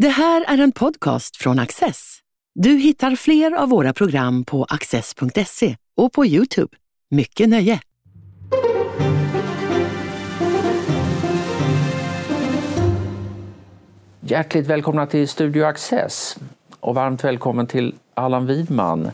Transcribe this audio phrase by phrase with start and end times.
[0.00, 2.18] Det här är en podcast från Access.
[2.54, 6.76] Du hittar fler av våra program på access.se och på Youtube.
[7.10, 7.80] Mycket nöje!
[14.20, 16.36] Hjärtligt välkomna till Studio Access
[16.80, 19.10] och varmt välkommen till Allan Widman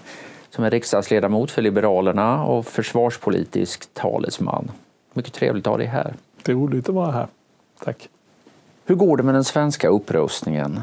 [0.50, 4.70] som är riksdagsledamot för Liberalerna och försvarspolitisk talesman.
[5.12, 6.14] Mycket trevligt att ha dig här.
[6.42, 7.26] Det är roligt att vara här.
[7.84, 8.08] Tack.
[8.86, 10.80] Hur går det med den svenska upprustningen?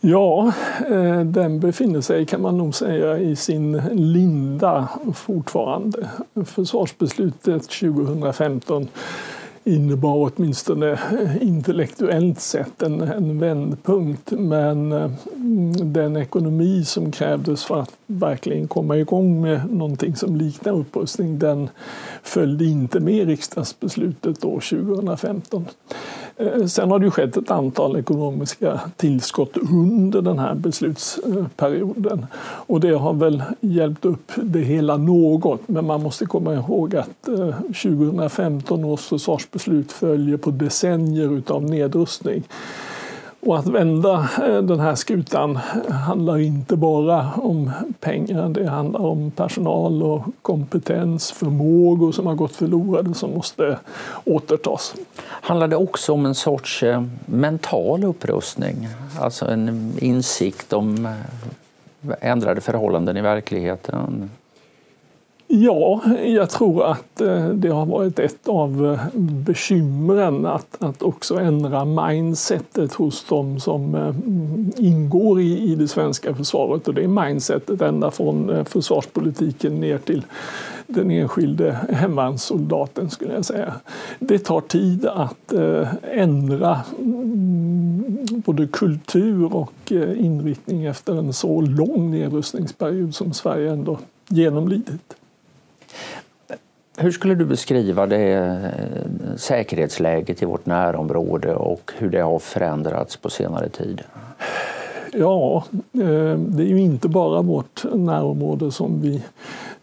[0.00, 0.52] Ja,
[0.90, 6.08] eh, den befinner sig kan man nog säga i sin linda fortfarande.
[6.44, 8.88] Försvarsbeslutet 2015
[9.64, 10.98] innebar åtminstone
[11.40, 14.30] intellektuellt sett en, en vändpunkt.
[14.30, 15.10] Men eh,
[15.84, 21.68] den ekonomi som krävdes för att verkligen komma igång med någonting som liknar upprustning den
[22.22, 25.66] följde inte med riksdagsbeslutet då 2015.
[26.42, 32.26] Eh, sen har det ju skett ett antal ekonomiska tillskott under den här beslutsperioden.
[32.42, 35.68] Och det har väl hjälpt upp det hela något.
[35.68, 42.42] Men man måste komma ihåg att eh, 2015 års försvarsbeslut följer på decennier av nedrustning.
[43.46, 45.56] Och att vända eh, den här skutan
[45.90, 48.48] handlar inte bara om pengar.
[48.48, 53.78] Det handlar om personal och kompetens, förmågor som har gått förlorade som måste
[54.24, 54.94] återtas.
[55.24, 58.88] Handlar det också om en sorts eh, mental upprustning?
[59.20, 64.30] Alltså en insikt om eh, ändrade förhållanden i verkligheten?
[65.54, 71.40] Ja, jag tror att eh, det har varit ett av eh, bekymren att, att också
[71.40, 74.14] ändra mindsetet hos de som eh,
[74.86, 76.88] ingår i, i det svenska försvaret.
[76.88, 80.24] Och det är mindsetet ända från försvarspolitiken ner till
[80.86, 83.74] den enskilde hemvärnssoldaten skulle jag säga.
[84.18, 85.52] Det tar tid att
[86.02, 88.16] ändra mm,
[88.46, 95.16] både kultur och inriktning efter en så lång nedrustningsperiod som Sverige ändå genomlidit.
[96.96, 103.16] Hur skulle du beskriva det eh, säkerhetsläget i vårt närområde och hur det har förändrats
[103.16, 104.02] på senare tid?
[105.12, 109.22] Ja, eh, det är ju inte bara vårt närområde som vi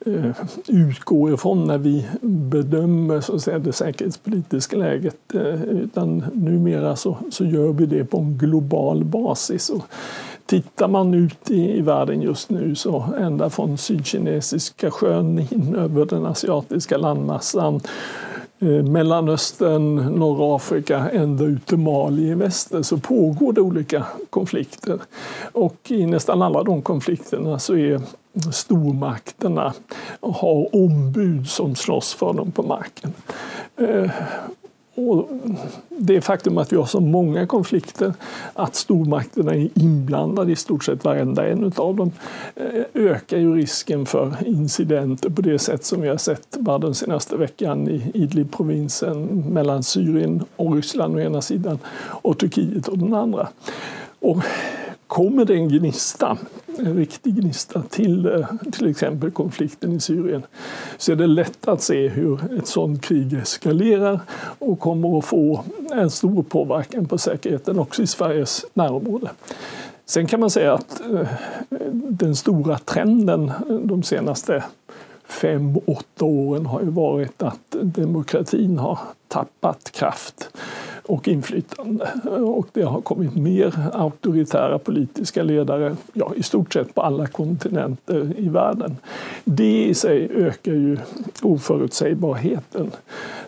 [0.05, 0.31] eh,
[0.67, 5.17] utgår ifrån när vi bedömer så att säga, det säkerhetspolitiska läget.
[5.69, 9.69] Utan numera så, så gör vi det på en global basis.
[9.69, 9.83] Och
[10.49, 16.05] Tittar man ut i, i världen just nu så ända från Sydkinesiska sjön in över
[16.05, 17.81] den asiatiska landmassan
[18.59, 24.99] eh, Mellanöstern, norra Afrika, ända ut till Mali i väster så pågår det olika konflikter.
[25.51, 28.01] Och i nästan alla de konflikterna så är
[28.51, 29.73] stormakterna
[30.21, 33.13] har ombud som slåss för dem på marken.
[33.77, 34.11] Eh,
[35.07, 35.29] och
[35.89, 38.13] det faktum att vi har så många konflikter,
[38.53, 42.11] att stormakterna är inblandade i stort sett varenda en av dem,
[42.55, 46.95] eh, ökar ju risken för incidenter på det sätt som vi har sett bara den
[46.95, 53.13] senaste veckan i Idlib-provinsen mellan Syrien och Ryssland å ena sidan och Turkiet å den
[53.13, 53.47] andra.
[54.19, 54.43] Och
[55.09, 56.37] kommer det en gnista,
[56.77, 60.43] en riktig gnista till eh, till exempel konflikten i Syrien
[60.97, 64.19] så är det lätt att se hur ett sådant krig eskalerar
[64.59, 69.29] och kommer att få en stor påverkan på säkerheten också i Sveriges närområde.
[70.05, 71.27] Sen kan man säga att eh,
[72.09, 73.51] den stora trenden
[73.83, 74.63] de senaste
[75.25, 80.49] fem, åtta åren har ju varit att demokratin har tappat kraft
[81.09, 82.09] och inflytande.
[82.43, 88.33] Och det har kommit mer auktoritära politiska ledare ja, i stort sett på alla kontinenter
[88.37, 88.97] i världen.
[89.43, 90.97] Det i sig ökar ju
[91.41, 92.91] oförutsägbarheten.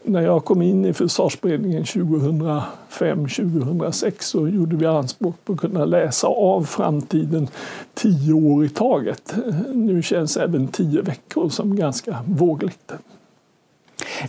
[0.03, 6.27] När jag kom in i försvarsberedningen 2005-2006 så gjorde vi anspråk på att kunna läsa
[6.27, 7.47] av framtiden
[7.93, 9.35] tio år i taget.
[9.73, 12.93] Nu känns även tio veckor som ganska vågligt.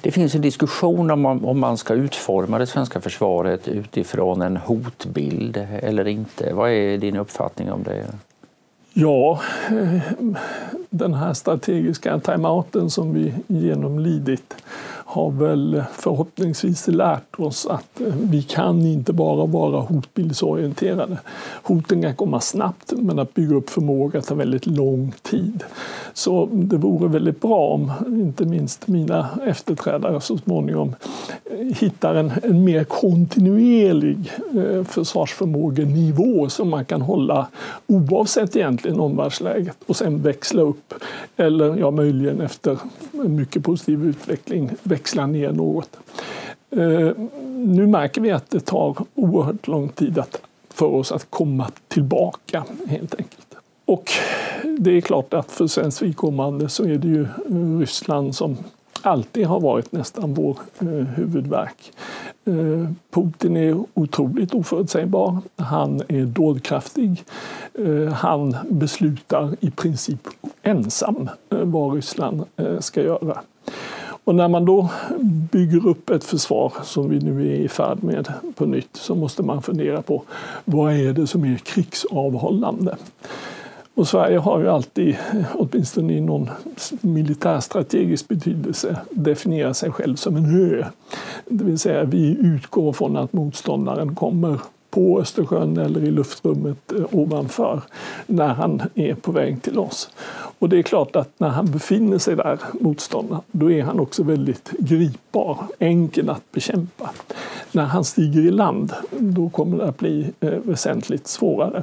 [0.00, 5.66] Det finns en diskussion om om man ska utforma det svenska försvaret utifrån en hotbild
[5.82, 6.54] eller inte.
[6.54, 8.04] Vad är din uppfattning om det?
[8.94, 9.41] Ja,
[9.71, 10.03] eh,
[10.91, 14.54] den här strategiska timeouten som vi genomlidit
[15.12, 21.18] har väl förhoppningsvis lärt oss att eh, vi kan inte bara vara hotbildsorienterade.
[21.62, 25.64] Hoten kan komma snabbt men att bygga upp förmåga tar väldigt lång tid.
[26.12, 30.94] Så det vore väldigt bra om inte minst mina efterträdare så småningom
[31.44, 37.48] eh, hittar en, en mer kontinuerlig eh, försvarsförmågenivå som man kan hålla
[37.86, 40.94] oavsett egentligen omvärldsläget och sen växla upp
[41.36, 42.78] eller ja, möjligen efter
[43.12, 44.70] en mycket positiv utveckling
[45.03, 45.99] växla ner något.
[46.71, 47.10] Eh,
[47.57, 52.65] nu märker vi att det tar oerhört lång tid att för oss att komma tillbaka
[52.87, 53.57] helt enkelt.
[53.84, 54.10] Och
[54.78, 57.27] det är klart att för svenskt vidkommande så är det ju
[57.81, 58.57] Ryssland som
[59.03, 61.93] alltid har varit nästan vår eh, huvudvärk.
[62.45, 65.39] Eh, Putin är otroligt oförutsägbar.
[65.57, 67.25] Han är dådkraftig.
[67.75, 70.28] Eh, han beslutar i princip
[70.63, 73.41] ensam eh, vad Ryssland eh, ska göra.
[74.24, 74.91] Och när man då
[75.53, 79.42] bygger upp ett försvar som vi nu är i färd med på nytt så måste
[79.42, 80.22] man fundera på
[80.65, 82.97] vad är det som är krigsavhållande?
[83.95, 85.16] Och Sverige har ju alltid,
[85.54, 86.51] åtminstone i någon
[87.01, 90.84] militärstrategisk betydelse, definierat sig själv som en ö.
[91.48, 94.60] Det vill säga vi utgår från att motståndaren kommer
[94.91, 97.80] på Östersjön eller i luftrummet eh, ovanför
[98.27, 100.10] när han är på väg till oss.
[100.62, 104.22] Och det är klart att när han befinner sig där, motståndaren, då är han också
[104.22, 107.10] väldigt gripbar, enkel att bekämpa.
[107.72, 111.82] När han stiger i land, då kommer det att bli eh, väsentligt svårare.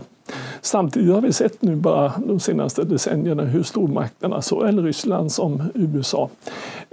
[0.61, 6.29] Samtidigt har vi sett nu bara de senaste decennierna hur stormakterna, såväl Ryssland som USA,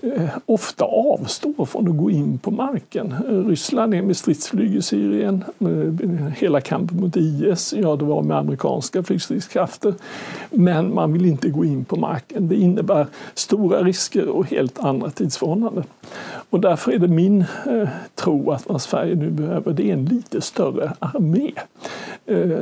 [0.03, 3.15] Eh, ofta avstår från att gå in på marken.
[3.49, 8.37] Ryssland är med stridsflyg i Syrien, eh, hela kampen mot IS, ja det var med
[8.37, 9.95] amerikanska flygstridskrafter.
[10.51, 12.49] Men man vill inte gå in på marken.
[12.49, 15.85] Det innebär stora risker och helt andra tidsförhållanden.
[16.51, 20.05] Och därför är det min eh, tro att vad Sverige nu behöver det är en
[20.05, 21.53] lite större armé.
[22.27, 22.61] Eh,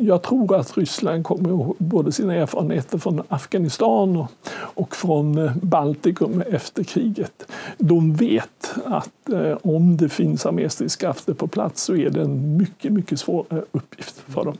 [0.00, 5.52] jag tror att Ryssland kommer ihåg både sina erfarenheter från Afghanistan och, och från eh,
[5.56, 7.52] Baltikum efter kriget.
[7.78, 12.92] De vet att eh, om det finns arméstridskrafter på plats så är det en mycket,
[12.92, 14.56] mycket svår eh, uppgift för dem.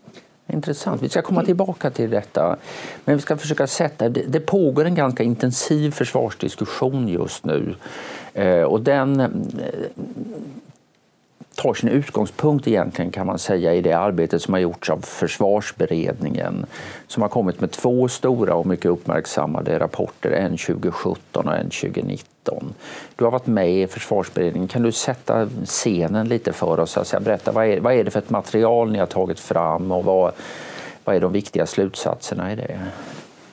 [0.46, 1.02] Intressant.
[1.02, 2.56] Vi ska komma tillbaka till detta.
[3.04, 4.08] Men vi ska försöka sätta...
[4.08, 7.75] Det pågår en ganska intensiv försvarsdiskussion just nu.
[8.34, 9.28] Eh, och den eh,
[11.54, 16.66] tar sin utgångspunkt egentligen kan man säga i det arbete som har gjorts av försvarsberedningen
[17.06, 22.75] som har kommit med två stora och mycket uppmärksammade rapporter, en 2017 och en 2019.
[23.16, 24.69] Du har varit med i försvarsberedningen.
[24.69, 26.96] Kan du sätta scenen lite för oss?
[26.96, 30.04] Alltså berätta, vad är, vad är det för ett material ni har tagit fram och
[30.04, 30.32] vad,
[31.04, 32.81] vad är de viktiga slutsatserna i det?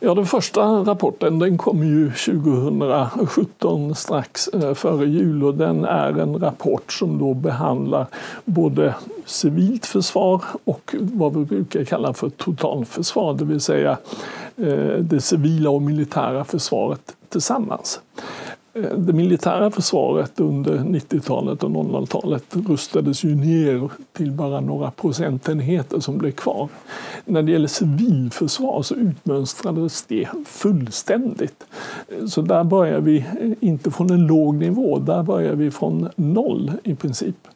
[0.01, 6.19] Ja, den första rapporten den kom ju 2017 strax eh, före jul och den är
[6.19, 8.07] en rapport som då behandlar
[8.45, 13.97] både civilt försvar och vad vi brukar kalla för totalförsvar, det vill säga
[14.55, 18.01] eh, det civila och militära försvaret tillsammans.
[18.73, 25.99] Eh, det militära försvaret under 90-talet och 00-talet rustades ju ner till bara några procentenheter
[25.99, 26.69] som blev kvar.
[27.25, 31.65] När det gäller civilförsvar så utmönstrades det fullständigt.
[32.27, 33.25] Så där börjar vi
[33.59, 37.47] inte från en låg nivå, där börjar vi från noll i princip.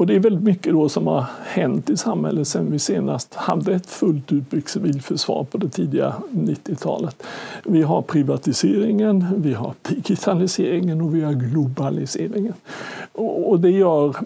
[0.00, 3.74] Och det är väldigt mycket då som har hänt i samhället sedan vi senast hade
[3.74, 7.22] ett fullt utbyggt civilförsvar på det tidiga 90-talet.
[7.64, 12.52] Vi har privatiseringen, vi har digitaliseringen och vi har globaliseringen.
[13.12, 14.16] Och det gör,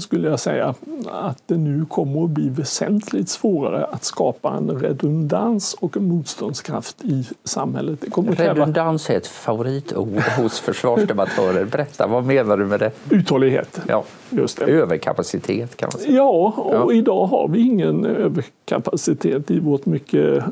[0.00, 0.74] skulle jag säga,
[1.10, 7.04] att det nu kommer att bli väsentligt svårare att skapa en redundans och en motståndskraft
[7.04, 8.00] i samhället.
[8.00, 8.54] Det kommer kräva...
[8.54, 11.64] Redundans är ett favoritord hos försvarsdebattörer.
[11.64, 12.90] Berätta, vad menar du med det?
[13.10, 13.80] Uthållighet.
[13.88, 14.04] Ja.
[14.30, 14.64] Just det.
[14.92, 16.16] Överkapacitet kan man säga.
[16.16, 16.92] Ja, och ja.
[16.92, 20.44] idag har vi ingen överkapacitet i vårt mycket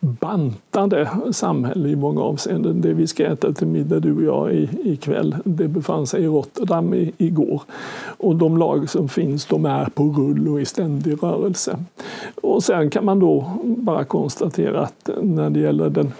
[0.00, 2.80] bantade samhälle i många avseenden.
[2.80, 6.94] Det vi ska äta till middag du och jag ikväll, det befann sig i Rotterdam
[6.94, 7.62] i, igår.
[8.18, 11.78] Och de lag som finns, de är på rull och i ständig rörelse.
[12.42, 16.12] Och sen kan man då bara konstatera att när det gäller den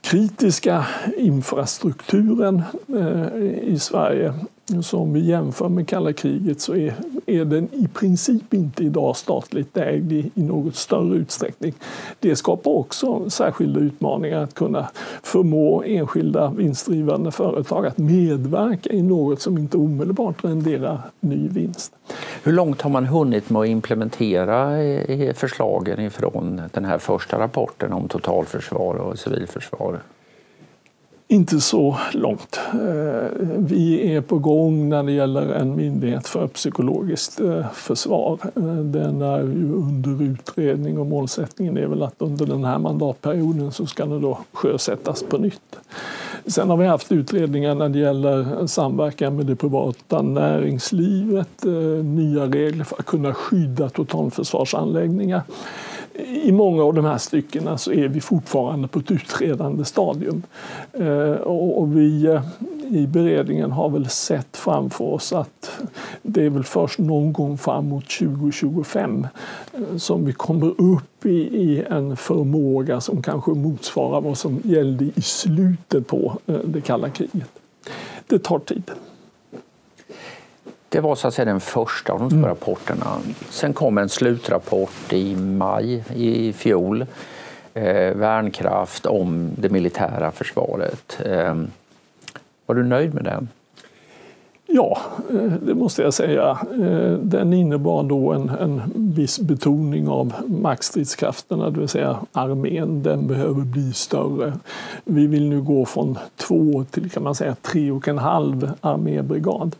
[0.00, 4.32] kritiska infrastrukturen eh, i Sverige
[4.82, 6.94] så om vi jämför med kalla kriget så är,
[7.26, 11.74] är den i princip inte idag statligt ägd i, i något större utsträckning.
[12.20, 14.88] Det skapar också särskilda utmaningar att kunna
[15.22, 21.92] förmå enskilda vinstdrivande företag att medverka i något som inte omedelbart renderar ny vinst.
[22.42, 27.92] Hur långt har man hunnit med att implementera eh, förslagen från den här första rapporten
[27.92, 30.00] om totalförsvar och civilförsvar?
[31.28, 32.60] Inte så långt.
[32.72, 38.38] Eh, vi är på gång när det gäller en myndighet för psykologiskt eh, försvar.
[38.56, 43.72] Eh, den är ju under utredning och målsättningen är väl att under den här mandatperioden
[43.72, 45.76] så ska den då sjösättas på nytt.
[46.46, 51.64] Sen har vi haft utredningar när det gäller samverkan med det privata näringslivet,
[52.02, 55.42] nya regler för att kunna skydda totalförsvarsanläggningar
[56.18, 60.42] i många av de här styckena så är vi fortfarande på ett utredande stadium.
[60.92, 62.42] Eh, och vi eh,
[62.90, 65.70] i beredningen har väl sett framför oss att
[66.22, 69.26] det är väl först någon gång framåt 2025
[69.72, 75.22] eh, som vi kommer upp i, en förmåga som kanske motsvarar vad som gällde i
[75.22, 77.50] slutet på det kalla kriget.
[78.26, 78.90] Det tar tid.
[80.96, 82.48] Det var så att säga den första av de två mm.
[82.48, 83.06] rapporterna.
[83.50, 87.06] Sen kom en slutrapport i maj i fjol
[87.74, 91.20] eh, värnkraft om det militära försvaret.
[91.24, 91.54] Eh,
[92.66, 93.48] var du nöjd med den?
[94.68, 94.98] Ja,
[95.30, 96.58] eh, det måste jag säga.
[96.80, 103.02] Eh, den innebar då en, en viss betoning av maktstridskrafterna, det vill säga armén.
[103.02, 104.52] Den behöver bli större.
[105.04, 109.76] Vi vill nu gå från två till kan man säga tre och en halv armébrigad.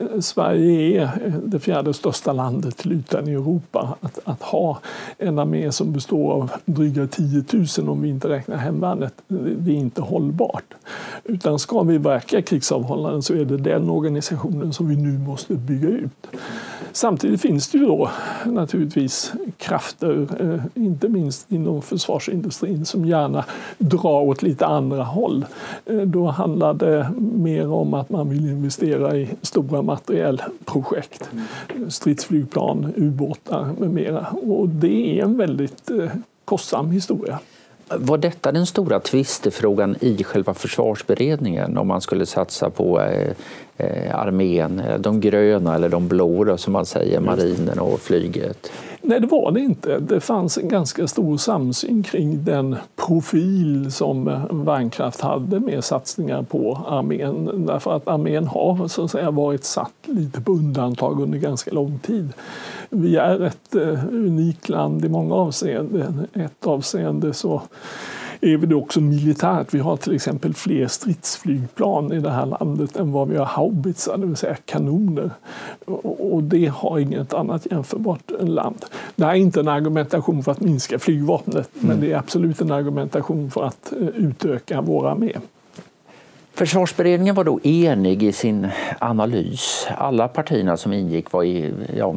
[0.00, 3.96] Eh, Sverige är det fjärde största landet till ytan i Europa.
[4.00, 4.78] Att, att ha
[5.18, 7.44] en armé som består av dryga 10
[7.78, 10.74] 000 om vi inte räknar hemvärnet, det är inte hållbart.
[11.24, 15.54] Utan ska vi verka krigsavhållande så är det den organisationen organisationen som vi nu måste
[15.54, 16.26] bygga ut.
[16.92, 18.10] Samtidigt finns det ju då
[18.44, 23.44] naturligtvis krafter, eh, inte minst inom försvarsindustrin, som gärna
[23.78, 25.44] drar åt lite andra håll.
[25.86, 31.30] Eh, då handlar det mer om att man vill investera i stora materiellprojekt.
[31.88, 34.26] Stridsflygplan, ubåtar med mera.
[34.30, 36.10] Och det är en väldigt eh,
[36.44, 37.38] kostsam historia.
[37.88, 43.30] Var detta den stora tvistefrågan i själva försvarsberedningen om man skulle satsa på eh,
[43.76, 48.70] eh armén, de gröna eller de blå som man säger, marinen och flyget?
[49.08, 49.98] Nej, det var det inte.
[49.98, 56.42] Det fanns en ganska stor samsyn kring den profil som eh, Värnkraft hade med satsningar
[56.42, 57.66] på armén.
[57.66, 61.98] Därför att armén har så att säga varit satt lite på undantag under ganska lång
[61.98, 62.32] tid.
[62.90, 66.26] Vi är ett eh, unikt land i många avseenden.
[66.32, 67.62] Ett avseende så
[68.40, 69.74] är det också militärt.
[69.74, 74.18] Vi har till exempel fler stridsflygplan i det här landet än vad vi har haubitsar,
[74.18, 75.30] det vill säga kanoner.
[76.02, 78.84] Och det har inget annat jämförbart land.
[79.16, 81.88] Det här är inte en argumentation för att minska flygvapnet, mm.
[81.88, 85.32] men det är absolut en argumentation för att eh, utöka vår armé.
[86.56, 89.88] Försvarsberedningen var då enig i sin analys.
[89.96, 92.14] Alla partierna som ingick var i, ja,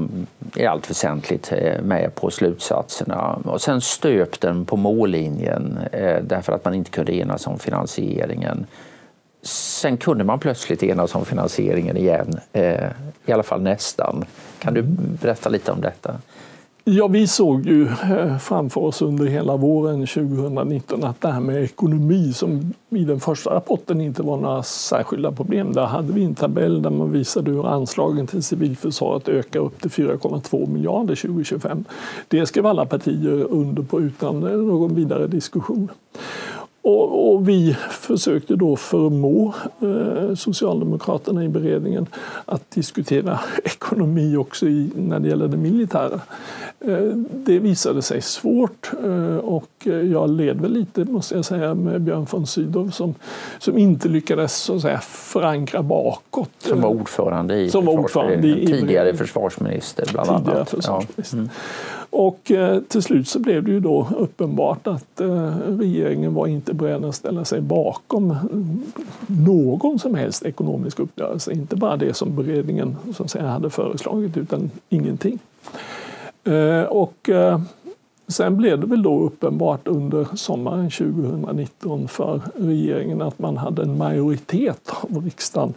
[0.55, 3.39] i allt väsentligt eh, med på slutsatserna.
[3.45, 8.65] Och sen stöp den på mållinjen eh, därför att man inte kunde enas om finansieringen.
[9.41, 12.89] Sen kunde man plötsligt enas om finansieringen igen, eh,
[13.25, 14.25] i alla fall nästan.
[14.59, 14.81] Kan du
[15.21, 16.15] berätta lite om detta?
[16.91, 21.63] Ja, vi såg ju eh, framför oss under hela våren 2019 att det här med
[21.63, 25.73] ekonomi som i den första rapporten inte var några särskilda problem.
[25.73, 29.89] Där hade vi en tabell där man visade hur anslagen till civilförsvaret ökar upp till
[29.89, 31.85] 4,2 miljarder 2025.
[32.27, 35.91] Det skrev alla partier under på utan någon vidare diskussion.
[36.89, 42.07] Och, och, vi försökte då förmå eh, Socialdemokraterna i beredningen
[42.45, 46.21] att diskutera ekonomi också i, när det gäller det militära.
[46.79, 46.97] Eh,
[47.31, 49.69] det visade sig svårt eh, och
[50.11, 53.15] jag led väl lite, måste jag säga, med Björn von Sydow som,
[53.59, 56.49] som inte lyckades så att säga, förankra bakåt.
[56.59, 60.69] Som var ordförande i, som var ordförande i tidigare försvarsminister bland tidigare annat.
[60.69, 61.37] Försvarsminister.
[61.37, 61.41] Ja.
[61.41, 61.49] Mm.
[62.09, 66.73] Och eh, till slut så blev det ju då uppenbart att eh, regeringen var inte
[66.73, 68.81] beredd att ställa sig bakom mm,
[69.27, 71.51] någon som helst ekonomisk uppgörelse.
[71.51, 75.39] Inte bara det som beredningen så att säga, hade föreslagit utan ingenting.
[76.43, 77.29] Eh, och
[78.29, 83.97] Sen blev det väl då uppenbart under sommaren 2019 för regeringen att man hade en
[83.97, 85.73] majoritet av riksdagen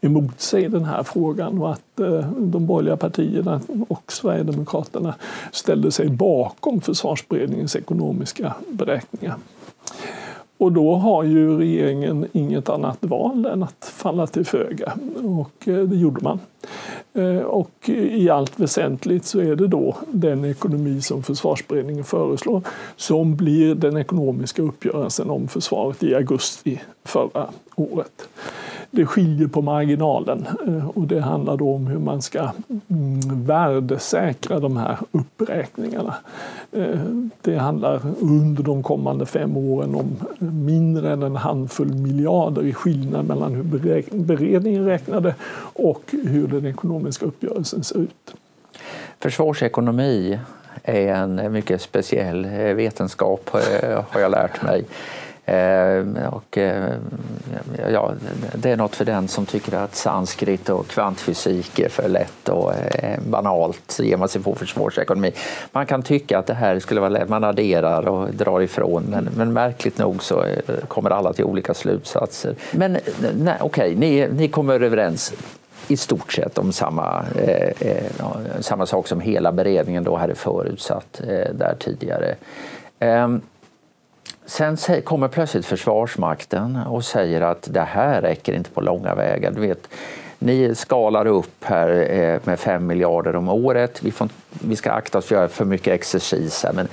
[0.00, 5.14] emot sig i den här frågan och att eh, de borgerliga partierna och Sverigedemokraterna
[5.52, 9.36] ställde sig bakom försvarsberedningens ekonomiska beräkningar.
[10.58, 14.92] Och då har ju regeringen inget annat val än att falla till föga.
[15.24, 16.40] Och eh, det gjorde man.
[17.14, 22.62] Eh, och i allt väsentligt så är det då den ekonomi som försvarsberedningen föreslår
[22.96, 28.28] som blir den ekonomiska uppgörelsen om försvaret i augusti förra året
[28.94, 32.40] det skiljer på marginalen eh, och det handlar då om hur man ska
[32.88, 36.14] mm, värdesäkra de här uppräkningarna.
[36.72, 37.00] Eh,
[37.40, 42.72] det handlar under de kommande fem åren om eh, mindre än en handfull miljarder i
[42.72, 43.62] skillnad mellan hur
[44.24, 45.34] beredningen räknade
[45.74, 48.34] och hur den ekonomiska uppgörelsen ser ut.
[49.18, 50.38] Försvarsekonomi
[50.82, 53.50] är en mycket speciell vetenskap
[54.08, 54.84] har jag lärt mig.
[55.52, 56.94] Eh, och, eh,
[57.92, 58.12] ja,
[58.54, 62.72] det är något för den som tycker att sanskrit och kvantfysik är för lätt och
[62.74, 65.32] eh, banalt, så ger man sig på försvarsekonomi.
[65.72, 69.28] Man kan tycka att det här skulle vara lätt, man adderar och drar ifrån, men,
[69.36, 70.44] men märkligt nog så
[70.88, 72.54] kommer alla till olika slutsatser.
[72.72, 75.32] Men okej, okay, ni, ni kommer överens
[75.88, 78.10] i stort sett om samma, eh, eh,
[78.60, 82.34] samma sak som hela beredningen då hade förutsatt eh, där tidigare.
[82.98, 83.40] Ehm,
[84.46, 89.50] Sen kommer plötsligt Försvarsmakten och säger att det här räcker inte på långa vägar.
[89.50, 89.88] Du vet,
[90.42, 94.02] ni skalar upp här eh, med 5 miljarder om året.
[94.02, 96.88] Vi, får, vi ska akta oss för att göra för mycket exercis här, men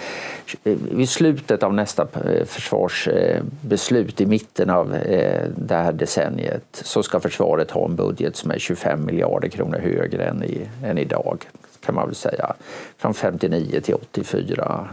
[0.63, 4.95] eh, vid slutet av nästa eh, försvarsbeslut i mitten av
[5.55, 10.25] det här decenniet så ska försvaret ha en budget som är 25 miljarder kronor högre
[10.25, 11.45] än, i, än idag
[11.85, 12.53] kan man väl säga.
[12.97, 14.89] Från 59 till 84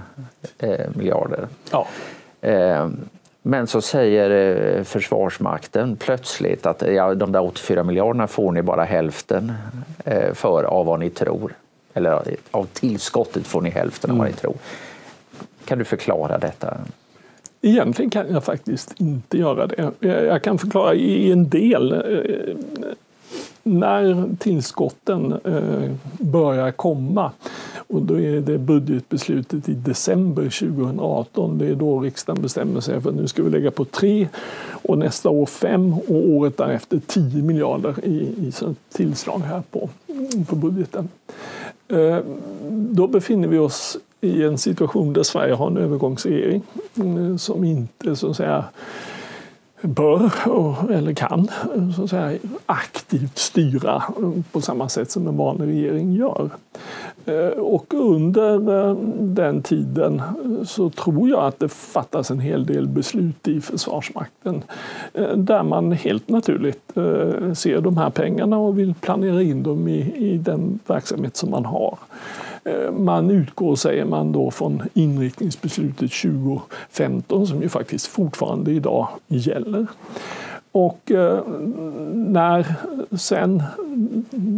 [0.94, 1.48] miljarder.
[1.70, 1.86] Ja.
[3.49, 8.85] Men så säger eh, Försvarsmakten plötsligt att ja, de där 84 miljarderna får ni bara
[8.85, 9.53] hälften
[10.05, 11.53] eh, för av vad ni tror.
[11.95, 14.38] Eller av tillskottet får ni hälften av vad ni mm.
[14.38, 14.55] tror.
[15.65, 16.76] Kan du förklara detta?
[17.62, 19.91] Egentligen kan jag faktiskt inte göra det.
[20.00, 21.93] Jag kan förklara i en del.
[23.66, 27.32] När tillskotten eh, börjar komma
[27.76, 31.58] och då är det budgetbeslutet i december 2018.
[31.58, 34.28] Det är då riksdagen bestämmer sig för att nu ska vi lägga på tre
[34.70, 38.52] och nästa år fem och året därefter 10 miljarder i, i
[38.92, 39.88] tillslag här på,
[40.49, 41.08] på budgeten.
[41.88, 42.18] Eh,
[42.70, 46.62] då befinner vi oss i en situation där Sverige har en övergångsregering
[46.94, 48.64] eh, som inte så att säga
[49.87, 50.33] bör
[50.93, 51.50] eller kan
[51.97, 54.02] så att säga, aktivt styra
[54.52, 56.50] på samma sätt som en vanlig regering gör.
[57.26, 60.23] Eh, och under eh, den tiden
[60.64, 64.62] så tror jag att det fattas en hel del beslut i Försvarsmakten
[65.14, 66.93] eh, där man helt naturligt
[67.55, 71.64] ser de här pengarna och vill planera in dem i, i den verksamhet som man
[71.64, 71.99] har.
[72.66, 79.87] Eh, man utgår, säger man, då från inriktningsbeslutet 2015 som ju faktiskt fortfarande idag gäller.
[80.73, 81.38] Och eh,
[82.12, 82.75] när
[83.16, 83.62] sen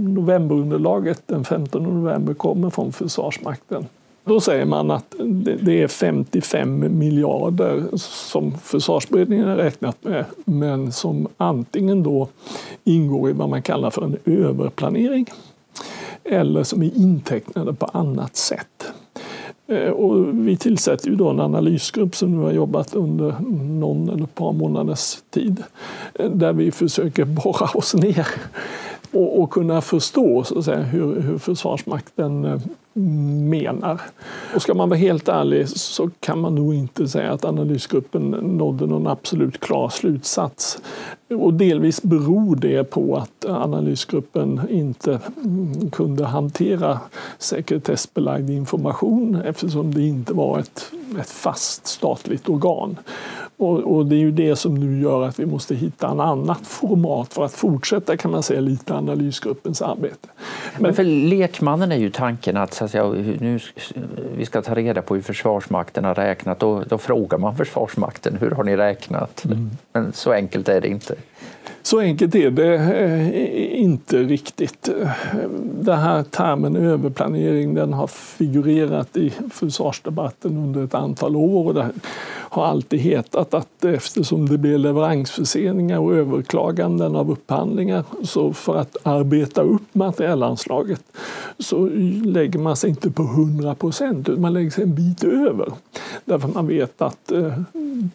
[0.09, 3.87] novemberunderlaget den 15 november kommer från Försvarsmakten
[4.29, 5.15] då säger man att
[5.61, 12.29] det är 55 miljarder som Försvarsberedningen har räknat med men som antingen då
[12.85, 15.27] ingår i vad man kallar för en överplanering
[16.31, 18.93] eller som är intecknade på annat sätt.
[19.67, 23.35] Eh, och vi tillsätter ju då en analysgrupp som nu har jobbat under
[23.81, 25.63] någon eller ett par månaders tid
[26.15, 28.29] eh, där vi försöker borra oss ner
[29.13, 32.61] och, och kunna förstå så att säga, hur, hur Försvarsmakten eh,
[33.49, 34.01] menar.
[34.55, 38.87] Och ska man vara helt ärlig så kan man nog inte säga att analysgruppen nådde
[38.87, 40.79] någon absolut klar slutsats.
[41.29, 47.01] Och delvis beror det på att analysgruppen inte mm, kunde hantera
[47.39, 52.97] sekretessbelagd information eftersom det inte var ett, ett fast statligt organ.
[53.59, 56.67] Och, och, det är ju det som nu gör att vi måste hitta en annat
[56.67, 60.29] format för att fortsätta kan man säga lite analysgruppens arbete.
[60.73, 63.09] Men, Men för lekmannen är ju tanken att, så att säga,
[63.41, 63.61] nu,
[64.37, 66.61] vi ska ta reda på hur Försvarsmakten har räknat.
[66.61, 69.45] Då, då frågar man Försvarsmakten hur har ni räknat?
[69.45, 69.71] Mm.
[69.93, 71.15] Men så enkelt är det inte.
[71.83, 74.89] Så enkelt är det eh, inte riktigt.
[75.63, 81.87] Den här termen överplanering den har figurerat i försvarsdebatten under ett antal år.
[82.51, 88.97] Har alltid hetat att eftersom det blir leveransförseningar och överklaganden av upphandlingar så för att
[89.03, 91.03] arbeta upp materielanslaget
[91.59, 91.89] så
[92.25, 95.73] lägger man sig inte på 100 procent utan man lägger sig en bit över.
[96.25, 97.53] Därför man vet att eh,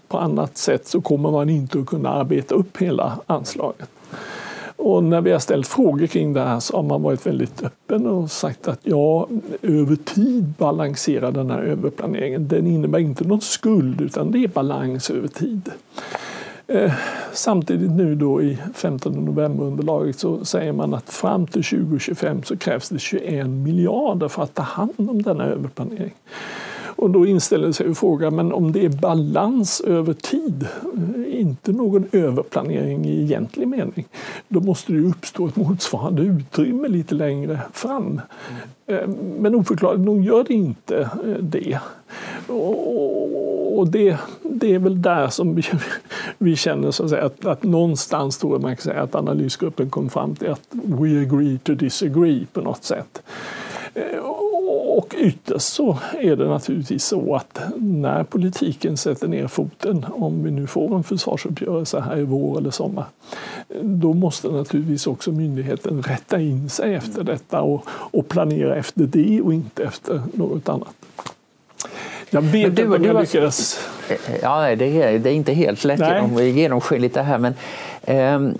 [0.07, 3.89] på annat sätt så kommer man inte att kunna arbeta upp hela anslaget.
[4.83, 8.07] Och när vi har ställt frågor kring det här så har man varit väldigt öppen
[8.07, 9.27] och sagt att ja,
[9.61, 12.47] över tid balansera den här överplaneringen.
[12.47, 15.71] Den innebär inte någon skuld utan det är balans över tid.
[16.67, 16.93] Eh,
[17.33, 22.89] samtidigt nu då i 15 november-underlaget så säger man att fram till 2025 så krävs
[22.89, 26.13] det 21 miljarder för att ta hand om denna överplanering.
[27.03, 30.67] Och då inställer sig frågan, men om det är balans över tid,
[31.15, 34.05] eh, inte någon överplanering i egentlig mening,
[34.47, 38.21] då måste det uppstå ett motsvarande utrymme lite längre fram.
[38.87, 39.11] Mm.
[39.39, 41.79] Men oförklarligt nog gör det inte eh, det.
[43.75, 45.63] Och det, det är väl där som vi,
[46.37, 50.09] vi känner så att, säga, att, att någonstans tror man kan säga att analysgruppen kom
[50.09, 53.23] fram till att we agree to disagree på något sätt.
[55.23, 60.51] Eh, ytterst så är det naturligtvis så att när politiken sätter ner foten, om vi
[60.51, 63.05] nu får en försvarsuppgörelse här i vår eller sommar,
[63.81, 69.41] då måste naturligtvis också myndigheten rätta in sig efter detta och, och planera efter det
[69.41, 70.93] och inte efter något annat.
[72.29, 73.79] Jag vet du, inte om jag lyckades...
[74.41, 76.01] Ja, det är, det är inte helt lätt
[76.55, 77.53] genomskinligt det här, men
[78.01, 78.53] eh,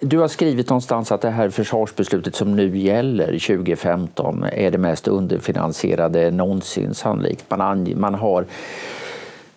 [0.00, 5.08] du har skrivit någonstans att det här försvarsbeslutet som nu gäller 2015 är det mest
[5.08, 7.44] underfinansierade någonsin sannolikt.
[7.48, 8.44] Man, man har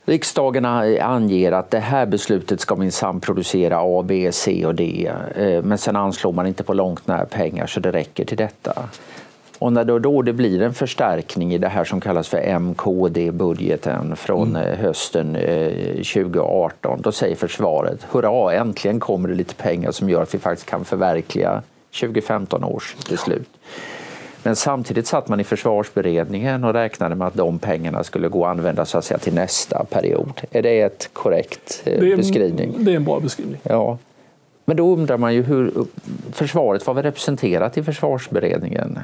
[0.06, 5.12] Riksdagen anger att det här beslutet ska minsann producera A, B, C och D.
[5.36, 8.73] Eh, men sen anslår man inte på långt när pengar så det räcker till detta.
[9.63, 14.15] Och när då, då det blir en förstärkning i det här som kallas för MKD-budgeten
[14.15, 14.67] från mm.
[14.67, 20.21] Eh, hösten 2018, eh, då säger försvaret hurra, äntligen kommer det lite pengar som gör
[20.21, 21.62] att vi faktiskt kan förverkliga
[21.99, 23.49] 2015 års beslut.
[24.43, 28.52] Men samtidigt satt man i försvarsberedningen och räknade med att de pengarna skulle gå att
[28.52, 30.41] använda så att säga, till nästa period.
[30.52, 32.76] Är det ett korrekt eh, det är, beskrivning?
[32.78, 33.60] Det är en bra beskrivning.
[33.63, 33.97] Ja.
[34.65, 35.73] Men då undrar man ju hur
[36.36, 39.00] försvaret var väl representerat i försvarsberedningen?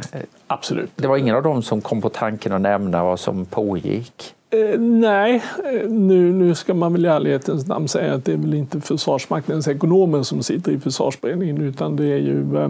[0.47, 0.91] Absolut.
[0.95, 4.35] Det var ingen av dem som kom på tanken att nämna vad som pågick?
[4.51, 8.37] Eh, nej, eh, nu, nu ska man väl i ärlighetens namn säga att det är
[8.37, 12.69] väl inte Försvarsmaktens ekonomer som sitter i försvarsberedningen utan det är ju eh,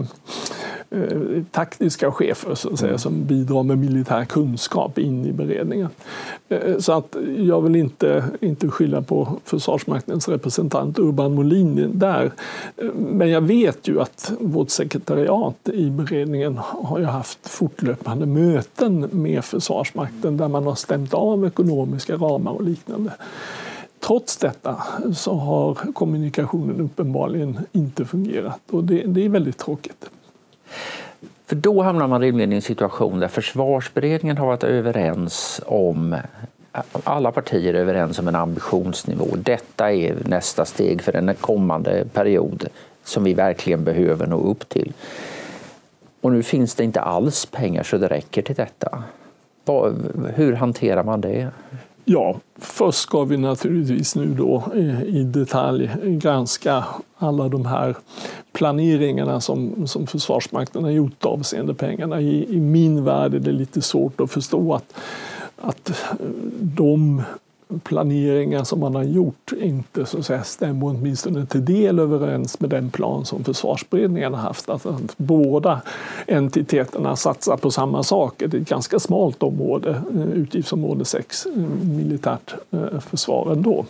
[0.92, 2.98] Eh, taktiska chefer så att säga, mm.
[2.98, 5.88] som bidrar med militär kunskap in i beredningen.
[6.48, 12.32] Eh, så att jag vill inte, inte skylla på Försvarsmaktens representant Urban Molin där.
[12.76, 19.08] Eh, men jag vet ju att vårt sekretariat i beredningen har ju haft fortlöpande möten
[19.12, 23.12] med Försvarsmakten där man har stämt av ekonomiska ramar och liknande.
[24.00, 24.76] Trots detta
[25.14, 30.10] så har kommunikationen uppenbarligen inte fungerat och det, det är väldigt tråkigt.
[31.46, 36.16] För då hamnar man rimligen i en situation där försvarsberedningen har varit överens om
[37.04, 39.36] alla partier är överens om en ambitionsnivå.
[39.36, 42.68] Detta är nästa steg för en kommande period
[43.04, 44.92] som vi verkligen behöver nå upp till.
[46.20, 49.02] Och nu finns det inte alls pengar så det räcker till detta.
[50.34, 51.48] Hur hanterar man det?
[52.04, 56.84] Ja, först ska vi naturligtvis nu då eh, i detalj granska
[57.18, 57.96] alla de här
[58.52, 62.20] planeringarna som, som Försvarsmakten har gjort avseende pengarna.
[62.20, 64.94] I, I min värld är det lite svårt att förstå att,
[65.56, 66.26] att eh,
[66.60, 67.22] de
[67.84, 72.70] planeringar som man har gjort inte så att säga, stämmer åtminstone till del överens med
[72.70, 74.68] den plan som försvarsberedningen har haft.
[74.68, 75.80] Att, att båda
[76.26, 78.34] entiteterna satsar på samma sak.
[78.38, 81.52] Det är ett ganska smalt område, eh, utgiftsområde 6, eh,
[81.82, 83.84] militärt eh, försvar ändå.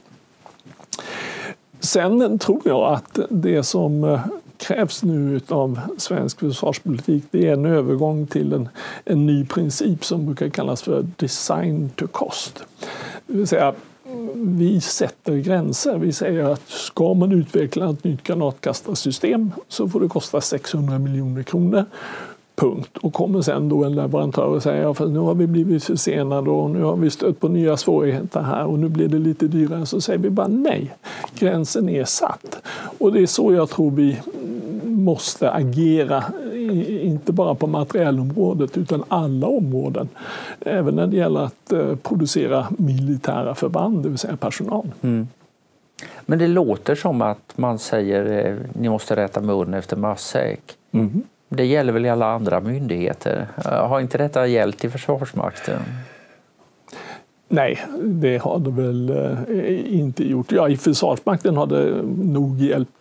[1.80, 4.18] Sen tror jag att det som
[4.56, 8.68] krävs nu av svensk försvarspolitik det är en övergång till en,
[9.04, 12.64] en ny princip som brukar kallas för design to cost.
[13.30, 13.74] Det vill säga,
[14.34, 15.98] vi sätter gränser.
[15.98, 21.42] Vi säger att ska man utveckla ett nytt granatkastarsystem så får det kosta 600 miljoner
[21.42, 21.84] kronor.
[22.56, 22.96] Punkt.
[23.00, 26.70] Och kommer sen då en leverantör och säger att nu har vi blivit försenade och
[26.70, 29.86] nu har vi stött på nya svårigheter här och nu blir det lite dyrare.
[29.86, 30.94] Så säger vi bara nej.
[31.38, 32.62] Gränsen är satt.
[32.98, 34.16] Och det är så jag tror vi
[34.84, 36.24] måste agera,
[37.10, 40.08] inte bara på materiellområdet utan alla områden.
[40.60, 44.90] Även när det gäller att eh, producera militära förband, det vill säga personal.
[45.02, 45.28] Mm.
[46.26, 50.60] Men det låter som att man säger eh, ni måste rätta munnen efter matsäck.
[50.92, 51.22] Mm.
[51.48, 53.46] Det gäller väl i alla andra myndigheter?
[53.64, 55.80] Har inte detta gällt i Försvarsmakten?
[57.52, 60.52] Nej, det har det väl eh, inte gjort.
[60.52, 62.92] Ja, i Försvarsmakten har det nog hjälpt.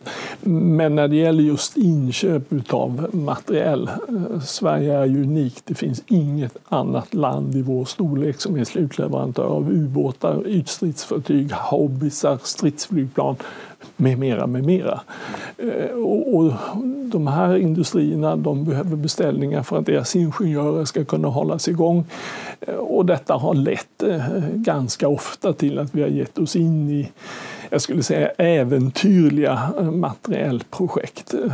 [0.42, 5.62] Men när det gäller just inköp av materiell, eh, Sverige är ju unikt.
[5.66, 12.38] Det finns inget annat land i vår storlek som är slutleverantör av ubåtar, ytstridsfartyg, hobbysar,
[12.42, 13.36] stridsflygplan
[13.96, 15.00] med mera, med mera.
[15.58, 16.52] Eh, och, och,
[17.04, 22.04] de här industrierna de behöver beställningar för att deras ingenjörer ska kunna hållas igång.
[22.68, 27.10] Och detta har lett eh, ganska ofta till att vi har gett oss in i
[27.72, 31.34] jag skulle säga äventyrliga eh, materiellprojekt.
[31.34, 31.52] Eh,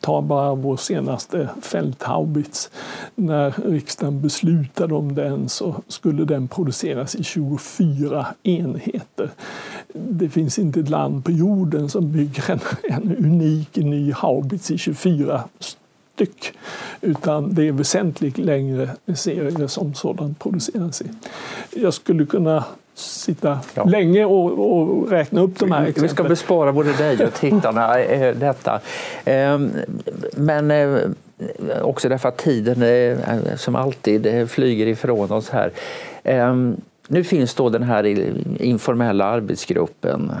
[0.00, 2.70] ta bara vår senaste fälthaubits.
[3.14, 9.30] När riksdagen beslutade om den så skulle den produceras i 24 enheter
[9.92, 14.78] det finns inte ett land på jorden som bygger en, en unik ny haubits i
[14.78, 15.44] 24
[16.18, 16.52] styck.
[17.00, 21.04] Utan det är väsentligt längre serier som sådant produceras i.
[21.80, 23.84] Jag skulle kunna sitta ja.
[23.84, 26.02] länge och, och, räkna upp de här exemplen.
[26.02, 28.80] Vi ska bespara både dig och tittarna eh, detta.
[29.24, 29.70] Ehm,
[30.36, 30.98] men eh,
[31.82, 35.70] också därför att tiden eh, som alltid flyger ifrån oss här.
[37.10, 38.04] Nu finns då den här
[38.62, 40.32] informella arbetsgruppen.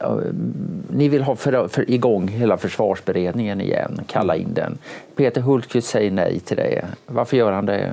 [0.00, 0.10] Eh,
[0.90, 4.78] ni vill ha för, för igång hela försvarsberedningen igen, kalla in den.
[5.16, 6.84] Peter Hultqvist säger nej till det.
[7.06, 7.92] Varför gör han det?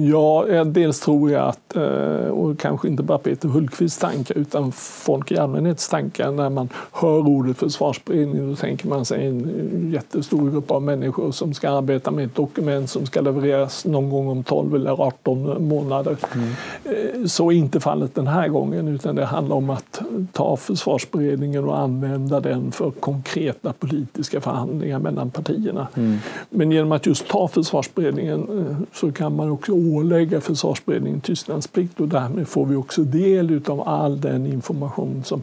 [0.00, 4.72] Ja, eh, dels tror jag att, eh, och kanske inte bara Peter Hultqvists tankar utan
[4.72, 10.50] folk i allmänhets tankar när man hör ordet försvarsberedning då tänker man sig en jättestor
[10.50, 14.44] grupp av människor som ska arbeta med ett dokument som ska levereras någon gång om
[14.44, 16.16] 12 eller 18 månader.
[16.34, 16.48] Mm.
[16.84, 20.00] Eh, så är inte fallet den här gången utan det handlar om att
[20.32, 25.88] ta försvarsberedningen och använda den för konkreta politiska förhandlingar mellan partierna.
[25.94, 26.18] Mm.
[26.50, 32.48] Men genom att just ta försvarsberedningen så kan man också ålägga försvarsberedningen tystnadsplikt och därmed
[32.48, 35.42] får vi också del av all den information som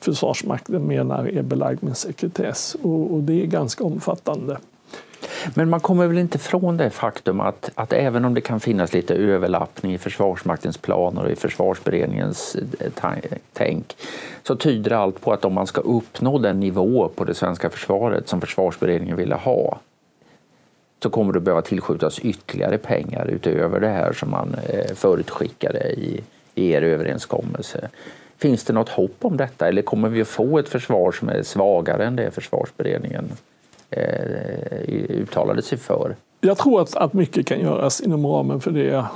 [0.00, 4.58] Försvarsmakten menar är belagd med sekretess och, och det är ganska omfattande.
[5.54, 8.92] Men man kommer väl inte från det faktum att, att även om det kan finnas
[8.92, 12.92] lite överlappning i Försvarsmaktens planer och i Försvarsberedningens eh,
[13.52, 13.96] tänk
[14.42, 18.28] så tyder allt på att om man ska uppnå den nivå på det svenska försvaret
[18.28, 19.78] som Försvarsberedningen ville ha
[21.06, 26.20] så kommer det behöva tillskjutas ytterligare pengar utöver det här som man eh, förutskickade i,
[26.54, 27.88] i er överenskommelse.
[28.38, 31.42] Finns det något hopp om detta eller kommer vi att få ett försvar som är
[31.42, 33.32] svagare än det försvarsberedningen
[33.90, 34.04] eh,
[35.08, 36.14] uttalade sig för?
[36.40, 39.06] Jag tror att, att mycket kan göras inom ramen för det jag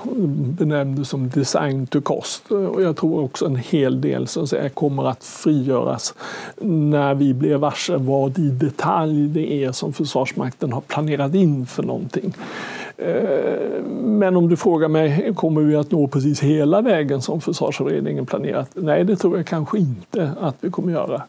[0.58, 2.50] benämnde som design to cost.
[2.50, 6.14] Och jag tror också en hel del som säger, kommer att frigöras
[6.60, 11.82] när vi blir varse vad i detalj det är som Försvarsmakten har planerat in för
[11.82, 12.34] någonting.
[13.00, 18.26] Eh, men om du frågar mig, kommer vi att nå precis hela vägen som försvarsberedningen
[18.26, 18.70] planerat?
[18.74, 21.22] Nej, det tror jag kanske inte att vi kommer göra.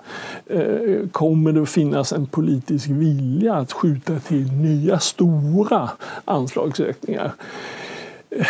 [0.46, 5.90] Eh, kommer det att finnas en politisk vilja att skjuta till nya stora
[6.26, 7.32] anslagsökningar?
[8.30, 8.46] Eh,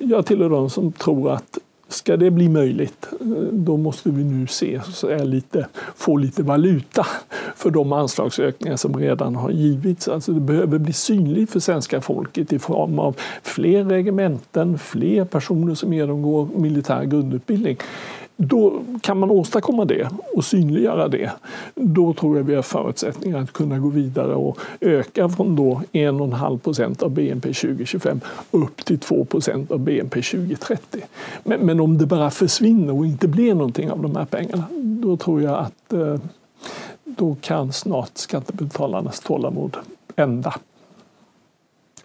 [0.00, 3.08] jag tillhör de som tror att Ska det bli möjligt,
[3.52, 7.06] då måste vi nu se, så är lite, få lite valuta
[7.56, 10.08] för de anslagsökningar som redan har givits.
[10.08, 15.74] Alltså det behöver bli synligt för svenska folket i form av fler regementen, fler personer
[15.74, 17.76] som genomgår militär grundutbildning.
[18.36, 21.30] Då kan man åstadkomma det och synliggöra det.
[21.74, 26.58] Då tror jag vi har förutsättningar att kunna gå vidare och öka från då 1,5
[26.58, 28.20] procent av BNP 2025
[28.50, 31.00] upp till 2 procent av BNP 2030.
[31.44, 35.16] Men, men, om det bara försvinner och inte blir någonting av de här pengarna, då
[35.16, 36.16] tror jag att eh,
[37.04, 39.76] då kan snart skattebetalarnas tålamod
[40.16, 40.54] ända.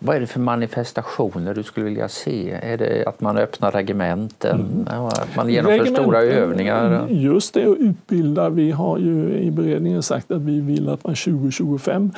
[0.04, 2.52] Vad är det för manifestationer du skulle vilja se?
[2.52, 4.86] Är det att man öppnar regementen?
[4.88, 5.08] Mm.
[5.08, 7.08] Att man genomför regementen, stora övningar?
[7.10, 8.50] Just det, och utbilda.
[8.50, 12.12] Vi har ju i beredningen sagt att vi vill att man 2025,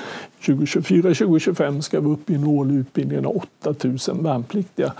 [0.45, 4.93] 2024, 2025 ska vi upp i en årlig utbildning av 8000 värnpliktiga.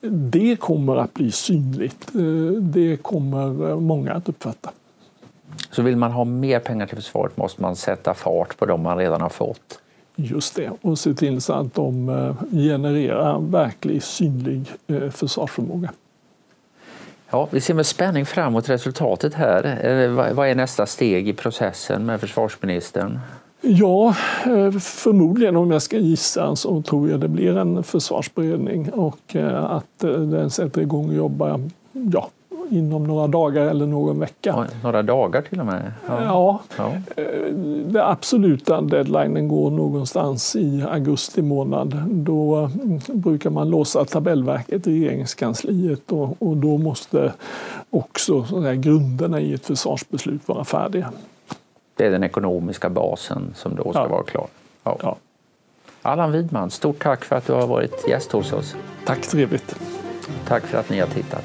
[0.00, 2.08] Det kommer att bli synligt.
[2.60, 4.70] Det kommer många att uppfatta.
[5.70, 8.98] Så vill man ha mer pengar till försvaret måste man sätta fart på de man
[8.98, 9.80] redan har fått?
[10.22, 15.92] Just det, och se till så att de eh, genererar verklig synlig eh, försvarsförmåga.
[17.30, 19.86] Ja, vi ser med spänning fram emot resultatet här.
[19.86, 23.18] Eh, vad är nästa steg i processen med försvarsministern?
[23.62, 24.14] Ja,
[24.80, 30.50] förmodligen om jag ska gissa så tror jag det blir en försvarsberedning och att den
[30.50, 32.30] sätter igång och jobbar ja,
[32.70, 34.66] inom några dagar eller någon vecka.
[34.82, 35.92] några dagar till och med?
[36.08, 36.24] Ja.
[36.24, 36.60] ja.
[36.76, 36.92] ja.
[37.16, 37.54] Eh,
[37.84, 42.02] den absoluta deadlinen går någonstans i augusti månad.
[42.10, 47.32] Då mm, brukar man låsa tabellverket i regeringskansliet och, och då måste
[47.90, 51.12] också så grunderna i ett försvarsbeslut vara färdiga.
[51.96, 54.08] Det är den ekonomiska basen som då ska ja.
[54.08, 54.46] vara klar?
[54.84, 55.16] Ja.
[56.02, 58.76] Allan Widman, stort tack för att du har varit gäst hos oss.
[59.04, 59.76] Tack, trevligt.
[60.48, 61.44] Tack för att ni har tittat.